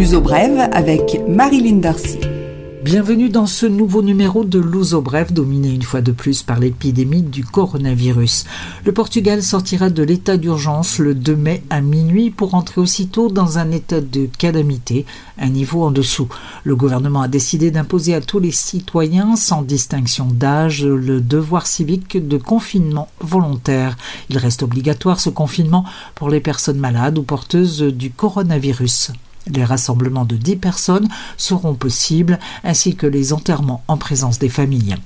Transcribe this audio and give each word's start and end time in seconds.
L'uso 0.00 0.22
brève 0.22 0.70
avec 0.72 1.20
Marilyn 1.28 1.76
Darcy. 1.76 2.18
Bienvenue 2.82 3.28
dans 3.28 3.44
ce 3.44 3.66
nouveau 3.66 4.00
numéro 4.00 4.44
de 4.44 4.58
L'Ouzo 4.58 5.02
Bref, 5.02 5.30
dominé 5.30 5.74
une 5.74 5.82
fois 5.82 6.00
de 6.00 6.10
plus 6.10 6.42
par 6.42 6.58
l'épidémie 6.58 7.20
du 7.20 7.44
coronavirus. 7.44 8.46
Le 8.86 8.92
Portugal 8.92 9.42
sortira 9.42 9.90
de 9.90 10.02
l'état 10.02 10.38
d'urgence 10.38 11.00
le 11.00 11.14
2 11.14 11.36
mai 11.36 11.62
à 11.68 11.82
minuit 11.82 12.30
pour 12.30 12.54
entrer 12.54 12.80
aussitôt 12.80 13.28
dans 13.28 13.58
un 13.58 13.70
état 13.72 14.00
de 14.00 14.26
calamité, 14.38 15.04
un 15.38 15.50
niveau 15.50 15.84
en 15.84 15.90
dessous. 15.90 16.28
Le 16.64 16.76
gouvernement 16.76 17.20
a 17.20 17.28
décidé 17.28 17.70
d'imposer 17.70 18.14
à 18.14 18.22
tous 18.22 18.38
les 18.38 18.52
citoyens, 18.52 19.36
sans 19.36 19.60
distinction 19.60 20.24
d'âge, 20.24 20.82
le 20.82 21.20
devoir 21.20 21.66
civique 21.66 22.26
de 22.26 22.38
confinement 22.38 23.08
volontaire. 23.20 23.98
Il 24.30 24.38
reste 24.38 24.62
obligatoire 24.62 25.20
ce 25.20 25.28
confinement 25.28 25.84
pour 26.14 26.30
les 26.30 26.40
personnes 26.40 26.78
malades 26.78 27.18
ou 27.18 27.22
porteuses 27.22 27.82
du 27.82 28.10
coronavirus. 28.10 29.12
Les 29.46 29.64
rassemblements 29.64 30.24
de 30.24 30.36
10 30.36 30.56
personnes 30.56 31.08
seront 31.36 31.74
possibles, 31.74 32.38
ainsi 32.64 32.96
que 32.96 33.06
les 33.06 33.32
enterrements 33.32 33.82
en 33.88 33.96
présence 33.96 34.38
des 34.38 34.48
familles. 34.48 34.96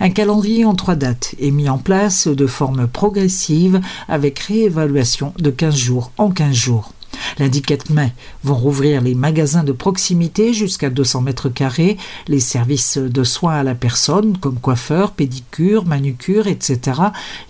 Un 0.00 0.10
calendrier 0.10 0.64
en 0.64 0.74
trois 0.74 0.96
dates 0.96 1.34
est 1.40 1.50
mis 1.50 1.68
en 1.68 1.78
place 1.78 2.26
de 2.26 2.46
forme 2.46 2.86
progressive 2.86 3.80
avec 4.08 4.38
réévaluation 4.40 5.32
de 5.38 5.50
15 5.50 5.76
jours 5.76 6.12
en 6.18 6.30
15 6.30 6.54
jours. 6.54 6.92
Lundi 7.38 7.62
4 7.62 7.90
mai 7.90 8.12
vont 8.44 8.54
rouvrir 8.54 9.00
les 9.00 9.14
magasins 9.14 9.64
de 9.64 9.72
proximité 9.72 10.52
jusqu'à 10.52 10.90
200 10.90 11.22
mètres 11.22 11.48
carrés, 11.48 11.96
les 12.28 12.40
services 12.40 12.98
de 12.98 13.24
soins 13.24 13.54
à 13.54 13.62
la 13.62 13.74
personne 13.74 14.36
comme 14.38 14.58
coiffeur, 14.58 15.12
pédicure, 15.12 15.86
manucure, 15.86 16.46
etc. 16.46 17.00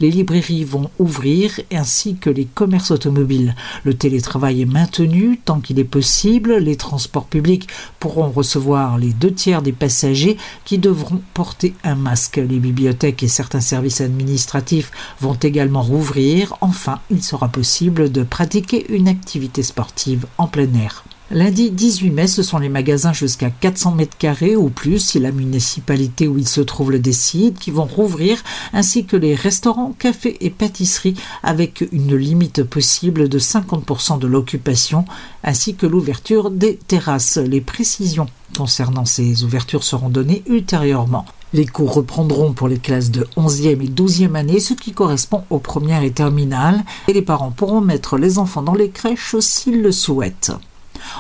Les 0.01 0.11
librairies 0.11 0.65
vont 0.65 0.91
ouvrir 0.99 1.61
ainsi 1.73 2.17
que 2.17 2.31
les 2.31 2.45
commerces 2.45 2.91
automobiles. 2.91 3.55
Le 3.85 3.95
télétravail 3.95 4.63
est 4.63 4.67
maintenu 4.67 5.41
tant 5.45 5.61
qu'il 5.61 5.79
est 5.79 5.85
possible. 5.85 6.57
Les 6.57 6.77
transports 6.77 7.27
publics 7.27 7.69
pourront 7.99 8.31
recevoir 8.31 8.99
les 8.99 9.13
deux 9.13 9.33
tiers 9.33 9.63
des 9.63 9.73
passagers 9.73 10.37
qui 10.65 10.79
devront 10.79 11.21
porter 11.35 11.75
un 11.85 11.95
masque. 11.95 12.37
Les 12.37 12.59
bibliothèques 12.59 13.23
et 13.23 13.29
certains 13.29 13.61
services 13.61 14.01
administratifs 14.01 14.91
vont 15.21 15.35
également 15.35 15.83
rouvrir. 15.83 16.57
Enfin, 16.61 17.01
il 17.11 17.23
sera 17.23 17.49
possible 17.49 18.11
de 18.11 18.23
pratiquer 18.23 18.87
une 18.93 19.09
activité 19.09 19.63
sportive 19.71 20.27
en 20.39 20.49
plein 20.49 20.75
air. 20.75 21.05
Lundi 21.33 21.71
18 21.71 22.11
mai, 22.11 22.27
ce 22.27 22.43
sont 22.43 22.59
les 22.59 22.69
magasins 22.69 23.13
jusqu'à 23.13 23.51
400 23.51 23.93
mètres 23.93 24.17
carrés 24.19 24.57
ou 24.57 24.69
plus 24.69 24.99
si 24.99 25.21
la 25.21 25.31
municipalité 25.31 26.27
où 26.27 26.39
ils 26.39 26.49
se 26.49 26.61
trouvent 26.61 26.91
le 26.91 26.99
décide 26.99 27.57
qui 27.57 27.71
vont 27.71 27.85
rouvrir 27.85 28.43
ainsi 28.73 29.05
que 29.05 29.17
les 29.17 29.37
restaurants, 29.37 29.95
cafés 29.97 30.39
et 30.41 30.51
pâtisseries 30.51 31.15
avec 31.45 31.87
une 31.93 32.17
limite 32.17 32.65
possible 32.65 33.29
de 33.29 33.39
50% 33.39 34.19
de 34.19 34.27
l'occupation 34.27 35.05
ainsi 35.45 35.77
que 35.77 35.87
l'ouverture 35.87 36.51
des 36.51 36.75
terrasses. 36.75 37.37
Les 37.37 37.61
précisions 37.61 38.27
concernant 38.59 39.05
ces 39.05 39.45
ouvertures 39.45 39.85
seront 39.85 40.11
données 40.11 40.43
ultérieurement. 40.49 41.27
Les 41.53 41.67
cours 41.67 41.95
reprendront 41.95 42.55
pour 42.55 42.67
les 42.67 42.79
classes 42.79 43.13
de 43.13 43.29
11e 43.37 43.81
et 43.85 43.89
12e 43.89 44.35
année, 44.35 44.59
ce 44.59 44.75
qui 44.75 44.91
correspond 44.91 45.45
aux 45.51 45.61
premières 45.61 46.03
et 46.03 46.11
terminales, 46.11 46.83
et 47.07 47.13
les 47.13 47.23
parents 47.23 47.53
pourront 47.53 47.81
mettre 47.81 48.19
les 48.19 48.39
enfants 48.39 48.63
dans 48.63 48.75
les 48.75 48.91
crèches 48.91 49.37
s'ils 49.39 49.81
le 49.81 49.93
souhaitent. 49.93 50.53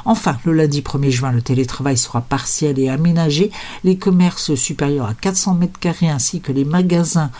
Enfin, 0.04 0.38
le 0.44 0.52
lundi 0.52 0.80
1er 0.80 1.10
juin, 1.10 1.32
le 1.32 1.42
télétravail 1.42 1.96
sera 1.96 2.20
partiel 2.20 2.78
et 2.78 2.88
aménagé. 2.88 3.50
Les 3.84 3.96
commerces 3.96 4.54
supérieurs 4.54 5.06
à 5.06 5.14
400 5.14 5.54
mètres 5.54 5.78
carrés 5.78 6.08
ainsi 6.08 6.40
que 6.40 6.52
les 6.52 6.64
magasins 6.64 7.30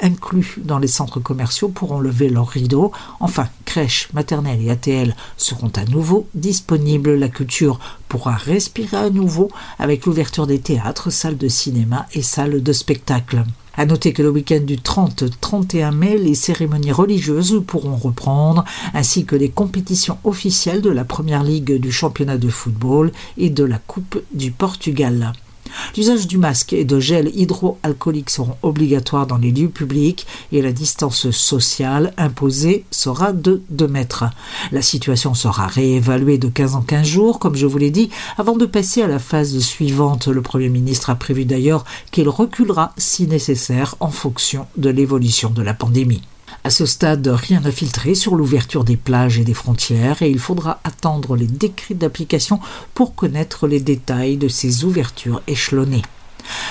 inclus 0.00 0.56
dans 0.58 0.78
les 0.78 0.88
centres 0.88 1.20
commerciaux 1.20 1.68
pourront 1.68 2.00
lever 2.00 2.28
leurs 2.28 2.48
rideaux. 2.48 2.92
Enfin, 3.20 3.48
crèches, 3.64 4.08
maternelles 4.12 4.62
et 4.62 4.70
ATL 4.70 5.16
seront 5.36 5.72
à 5.76 5.84
nouveau 5.84 6.26
disponibles. 6.34 7.14
La 7.14 7.28
culture 7.28 7.78
pourra 8.08 8.34
respirer 8.34 8.96
à 8.96 9.10
nouveau 9.10 9.50
avec 9.78 10.06
l'ouverture 10.06 10.46
des 10.46 10.60
théâtres, 10.60 11.10
salles 11.10 11.38
de 11.38 11.48
cinéma 11.48 12.06
et 12.14 12.22
salles 12.22 12.62
de 12.62 12.72
spectacle. 12.72 13.44
À 13.78 13.84
noter 13.84 14.14
que 14.14 14.22
le 14.22 14.30
week-end 14.30 14.60
du 14.60 14.76
30-31 14.76 15.94
mai, 15.94 16.16
les 16.16 16.34
cérémonies 16.34 16.92
religieuses 16.92 17.62
pourront 17.66 17.96
reprendre, 17.96 18.64
ainsi 18.94 19.26
que 19.26 19.36
les 19.36 19.50
compétitions 19.50 20.16
officielles 20.24 20.80
de 20.80 20.88
la 20.88 21.04
première 21.04 21.42
ligue 21.42 21.78
du 21.78 21.92
championnat 21.92 22.38
de 22.38 22.48
football 22.48 23.12
et 23.36 23.50
de 23.50 23.64
la 23.64 23.78
Coupe 23.78 24.22
du 24.32 24.50
Portugal. 24.50 25.34
L'usage 25.96 26.26
du 26.26 26.38
masque 26.38 26.72
et 26.72 26.84
de 26.84 27.00
gel 27.00 27.30
hydroalcoolique 27.34 28.30
seront 28.30 28.56
obligatoires 28.62 29.26
dans 29.26 29.38
les 29.38 29.50
lieux 29.50 29.68
publics 29.68 30.26
et 30.52 30.62
la 30.62 30.72
distance 30.72 31.30
sociale 31.30 32.12
imposée 32.16 32.84
sera 32.90 33.32
de 33.32 33.62
2 33.70 33.88
mètres. 33.88 34.24
La 34.72 34.82
situation 34.82 35.34
sera 35.34 35.66
réévaluée 35.66 36.38
de 36.38 36.48
15 36.48 36.74
en 36.74 36.82
15 36.82 37.06
jours, 37.06 37.38
comme 37.38 37.56
je 37.56 37.66
vous 37.66 37.78
l'ai 37.78 37.90
dit, 37.90 38.10
avant 38.38 38.56
de 38.56 38.66
passer 38.66 39.02
à 39.02 39.06
la 39.06 39.18
phase 39.18 39.58
suivante. 39.60 40.28
Le 40.28 40.42
Premier 40.42 40.68
ministre 40.68 41.10
a 41.10 41.14
prévu 41.14 41.44
d'ailleurs 41.44 41.84
qu'il 42.10 42.28
reculera 42.28 42.92
si 42.96 43.26
nécessaire 43.26 43.94
en 44.00 44.10
fonction 44.10 44.66
de 44.76 44.90
l'évolution 44.90 45.50
de 45.50 45.62
la 45.62 45.74
pandémie. 45.74 46.22
À 46.66 46.70
ce 46.70 46.84
stade, 46.84 47.28
rien 47.28 47.60
n'a 47.60 47.70
filtré 47.70 48.16
sur 48.16 48.34
l'ouverture 48.34 48.82
des 48.82 48.96
plages 48.96 49.38
et 49.38 49.44
des 49.44 49.54
frontières 49.54 50.20
et 50.22 50.28
il 50.28 50.40
faudra 50.40 50.80
attendre 50.82 51.36
les 51.36 51.46
décrets 51.46 51.94
d'application 51.94 52.58
pour 52.92 53.14
connaître 53.14 53.68
les 53.68 53.78
détails 53.78 54.36
de 54.36 54.48
ces 54.48 54.84
ouvertures 54.84 55.42
échelonnées. 55.46 56.02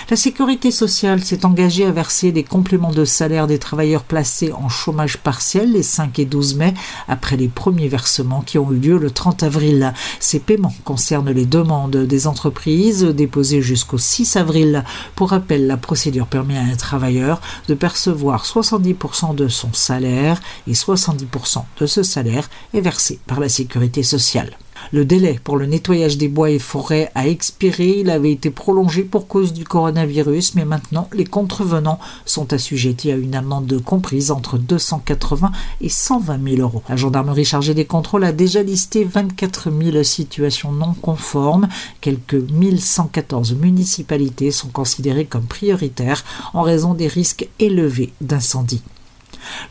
La 0.10 0.16
sécurité 0.16 0.72
sociale 0.72 1.24
s'est 1.24 1.46
engagée 1.46 1.86
à 1.86 1.92
verser 1.92 2.32
des 2.32 2.44
compléments 2.44 2.92
de 2.92 3.06
salaire 3.06 3.48
des 3.48 3.60
travailleurs 3.60 4.04
placés 4.04 4.52
en 4.52 4.70
chômage 4.70 5.18
partiel 5.18 5.72
les 5.72 5.84
5 5.84 6.20
et 6.20 6.26
12 6.26 6.56
mai 6.56 6.74
après 7.08 7.38
les 7.38 7.48
premiers 7.48 7.88
versements 7.88 8.42
qui 8.42 8.58
ont 8.58 8.72
eu 8.72 8.78
lieu 8.78 8.98
le 8.98 9.12
30 9.12 9.44
avril. 9.44 9.94
Ces 10.20 10.40
paiements 10.40 10.76
concernent 10.84 11.32
les 11.32 11.46
demandes 11.46 11.98
des 11.98 12.28
entreprises 12.28 13.04
déposées 13.04 13.62
jusqu'au 13.62 13.98
6 13.98 14.36
avril. 14.36 14.84
Pour 15.16 15.30
rappel, 15.32 15.68
la 15.68 15.78
procédure 15.78 16.28
permet 16.28 16.58
à 16.58 16.62
un 16.62 16.76
travailleur 16.76 17.42
de 17.68 17.74
percevoir 17.74 18.46
70% 18.46 19.36
de 19.36 19.48
son 19.48 19.74
salaire 19.74 20.40
et 20.68 20.74
70% 20.74 21.64
de 21.80 21.86
ce 21.86 22.04
salaire 22.04 22.50
est 22.74 22.82
versé 22.82 23.20
par 23.28 23.40
la 23.40 23.50
sécurité 23.50 24.04
sociale. 24.04 24.58
Le 24.92 25.06
délai 25.06 25.40
pour 25.44 25.58
le 25.58 25.66
nettoyage 25.66 26.18
des 26.18 26.28
bois 26.28 26.52
et 26.52 26.60
forêts 26.60 27.12
a 27.16 27.28
expiré. 27.28 28.00
Il 28.00 28.10
avait 28.10 28.32
été 28.32 28.50
prolongé 28.50 29.04
pour 29.04 29.28
cause 29.28 29.54
du 29.54 29.64
coronavirus, 29.64 30.56
mais 30.56 30.66
maintenant 30.66 31.10
les 31.14 31.26
contrevenants 31.26 32.00
sont 32.26 32.54
assujettis 32.54 33.12
à 33.12 33.16
une 33.16 33.36
amende 33.36 33.82
comprise 33.84 34.32
entre 34.32 34.58
280 34.58 35.52
et 35.82 35.90
120 35.90 36.50
000 36.56 36.62
euros. 36.62 36.84
La 36.90 36.96
gendarmerie 36.96 37.46
chargée 37.46 37.74
des 37.74 37.86
contrôles 37.86 38.24
a 38.24 38.32
déjà 38.32 38.64
listé 38.64 39.04
24 39.04 39.72
000 39.72 40.04
situations 40.04 40.72
non 40.72 40.94
conformes. 40.94 41.68
Quelques 42.02 42.36
1114 42.36 43.56
municipalités 43.56 44.52
sont 44.52 44.70
considérées 44.70 45.26
comme 45.26 45.46
prioritaires 45.46 46.24
en 46.54 46.62
raison 46.62 46.94
des 46.94 47.08
risques 47.08 47.48
élevés 47.60 48.14
d'incendie. 48.22 48.82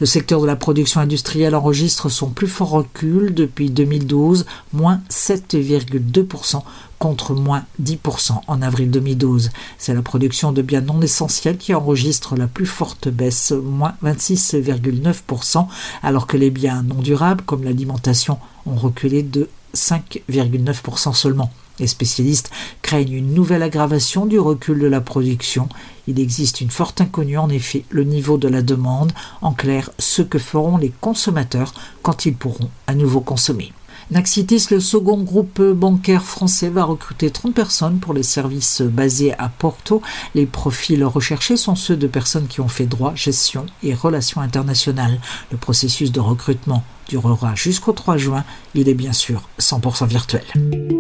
Le 0.01 0.07
secteur 0.07 0.41
de 0.41 0.47
la 0.47 0.57
production 0.57 1.01
industrielle 1.01 1.55
enregistre 1.55 2.09
son 2.09 2.31
plus 2.31 2.47
fort 2.47 2.71
recul 2.71 3.35
depuis 3.35 3.71
2012, 3.71 4.47
moins 4.73 5.01
7,2% 5.11 6.63
contre 6.99 7.35
moins 7.35 7.65
10% 7.83 8.41
en 8.47 8.63
avril 8.63 8.91
2012. 8.91 9.51
C'est 9.79 9.95
la 9.95 10.03
production 10.03 10.53
de 10.53 10.63
biens 10.63 10.81
non 10.81 11.03
essentiels 11.03 11.59
qui 11.59 11.75
enregistre 11.75 12.37
la 12.37 12.47
plus 12.47 12.67
forte 12.67 13.09
baisse, 13.09 13.53
moins 13.53 13.95
26,9%, 14.03 15.67
alors 16.03 16.27
que 16.27 16.37
les 16.37 16.51
biens 16.51 16.83
non 16.83 17.01
durables 17.01 17.45
comme 17.45 17.65
l'alimentation 17.65 18.39
ont 18.67 18.77
reculé 18.77 19.23
de 19.23 19.49
5,9% 19.75 21.15
seulement. 21.15 21.51
Les 21.81 21.87
spécialistes 21.87 22.51
craignent 22.83 23.13
une 23.13 23.35
nouvelle 23.35 23.63
aggravation 23.63 24.27
du 24.27 24.39
recul 24.39 24.79
de 24.79 24.87
la 24.87 25.01
production. 25.01 25.69
Il 26.07 26.21
existe 26.21 26.61
une 26.61 26.71
forte 26.71 27.01
inconnue, 27.01 27.39
en 27.39 27.49
effet, 27.49 27.85
le 27.91 28.05
niveau 28.05 28.39
de 28.39 28.49
la 28.49 28.63
demande, 28.63 29.13
en 29.43 29.53
clair, 29.53 29.91
ce 29.99 30.23
que 30.23 30.39
feront 30.39 30.77
les 30.77 30.93
consommateurs 31.01 31.75
quand 32.03 32.27
ils 32.27 32.35
pourront 32.35 32.71
à 32.87 32.95
nouveau 32.95 33.21
consommer. 33.21 33.73
Naxitis, 34.11 34.67
le 34.71 34.81
second 34.81 35.23
groupe 35.23 35.63
bancaire 35.63 36.23
français, 36.23 36.69
va 36.69 36.85
recruter 36.85 37.31
30 37.31 37.55
personnes 37.55 37.99
pour 37.99 38.13
les 38.13 38.23
services 38.23 38.83
basés 38.83 39.33
à 39.39 39.49
Porto. 39.49 40.03
Les 40.35 40.45
profils 40.45 41.03
recherchés 41.05 41.57
sont 41.57 41.75
ceux 41.75 41.97
de 41.97 42.07
personnes 42.07 42.47
qui 42.47 42.61
ont 42.61 42.69
fait 42.69 42.87
droit, 42.87 43.15
gestion 43.15 43.65
et 43.83 43.95
relations 43.95 44.43
internationales. 44.43 45.21
Le 45.51 45.57
processus 45.57 46.13
de 46.13 46.21
recrutement 46.21 46.85
durera 47.09 47.55
jusqu'au 47.55 47.93
3 47.93 48.17
juin. 48.17 48.45
Il 48.75 48.89
est 48.89 48.95
bien 48.95 49.13
sûr 49.13 49.49
100% 49.61 50.07
virtuel. 50.07 50.45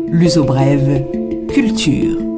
L'uso 0.08 0.44
brève, 0.44 1.04
culture. 1.52 2.33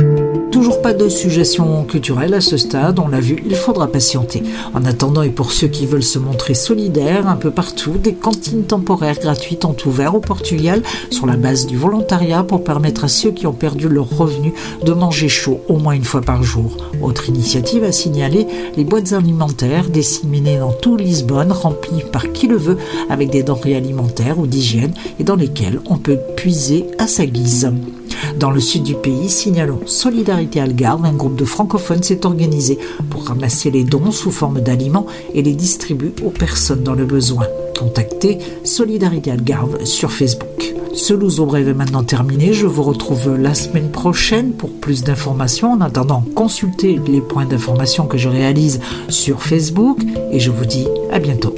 Toujours 0.56 0.80
pas 0.80 0.94
de 0.94 1.10
suggestions 1.10 1.84
culturelles 1.84 2.32
à 2.32 2.40
ce 2.40 2.56
stade, 2.56 2.98
on 2.98 3.08
l'a 3.08 3.20
vu, 3.20 3.42
il 3.44 3.54
faudra 3.54 3.88
patienter. 3.88 4.42
En 4.72 4.86
attendant, 4.86 5.20
et 5.20 5.28
pour 5.28 5.52
ceux 5.52 5.68
qui 5.68 5.84
veulent 5.84 6.02
se 6.02 6.18
montrer 6.18 6.54
solidaires 6.54 7.28
un 7.28 7.36
peu 7.36 7.50
partout, 7.50 7.98
des 8.02 8.14
cantines 8.14 8.64
temporaires 8.64 9.18
gratuites 9.20 9.66
ont 9.66 9.76
ouvert 9.84 10.14
au 10.14 10.20
Portugal 10.20 10.82
sur 11.10 11.26
la 11.26 11.36
base 11.36 11.66
du 11.66 11.76
volontariat 11.76 12.42
pour 12.42 12.64
permettre 12.64 13.04
à 13.04 13.08
ceux 13.08 13.32
qui 13.32 13.46
ont 13.46 13.52
perdu 13.52 13.90
leur 13.90 14.08
revenu 14.08 14.54
de 14.82 14.94
manger 14.94 15.28
chaud 15.28 15.60
au 15.68 15.76
moins 15.76 15.92
une 15.92 16.04
fois 16.04 16.22
par 16.22 16.42
jour. 16.42 16.78
Autre 17.02 17.28
initiative 17.28 17.84
à 17.84 17.92
signaler, 17.92 18.46
les 18.78 18.84
boîtes 18.84 19.12
alimentaires 19.12 19.90
disséminées 19.90 20.58
dans 20.58 20.72
tout 20.72 20.96
Lisbonne, 20.96 21.52
remplies 21.52 22.02
par 22.10 22.32
qui 22.32 22.46
le 22.46 22.56
veut 22.56 22.78
avec 23.10 23.28
des 23.28 23.42
denrées 23.42 23.76
alimentaires 23.76 24.38
ou 24.38 24.46
d'hygiène 24.46 24.94
et 25.20 25.24
dans 25.24 25.36
lesquelles 25.36 25.80
on 25.84 25.98
peut 25.98 26.18
puiser 26.34 26.86
à 26.96 27.06
sa 27.06 27.26
guise. 27.26 27.70
Dans 28.38 28.50
le 28.50 28.60
sud 28.60 28.82
du 28.82 28.94
pays, 28.94 29.28
signalons 29.28 29.80
Solidarité 29.86 30.60
Algarve, 30.60 31.04
un 31.04 31.12
groupe 31.12 31.36
de 31.36 31.44
francophones 31.44 32.02
s'est 32.02 32.26
organisé 32.26 32.78
pour 33.10 33.24
ramasser 33.24 33.70
les 33.70 33.84
dons 33.84 34.10
sous 34.10 34.30
forme 34.30 34.60
d'aliments 34.60 35.06
et 35.34 35.42
les 35.42 35.54
distribuer 35.54 36.12
aux 36.24 36.30
personnes 36.30 36.82
dans 36.82 36.94
le 36.94 37.04
besoin. 37.04 37.46
Contactez 37.78 38.38
Solidarité 38.64 39.30
Algarve 39.30 39.84
sur 39.84 40.10
Facebook. 40.10 40.74
Ce 40.94 41.12
Louzo 41.12 41.44
Brève 41.44 41.68
est 41.68 41.74
maintenant 41.74 42.04
terminé. 42.04 42.54
Je 42.54 42.66
vous 42.66 42.82
retrouve 42.82 43.36
la 43.36 43.52
semaine 43.52 43.90
prochaine 43.90 44.52
pour 44.52 44.70
plus 44.70 45.04
d'informations. 45.04 45.72
En 45.72 45.82
attendant, 45.82 46.24
consultez 46.34 46.98
les 47.06 47.20
points 47.20 47.44
d'information 47.44 48.06
que 48.06 48.16
je 48.16 48.30
réalise 48.30 48.80
sur 49.10 49.42
Facebook 49.42 49.98
et 50.32 50.40
je 50.40 50.50
vous 50.50 50.64
dis 50.64 50.86
à 51.12 51.18
bientôt. 51.18 51.54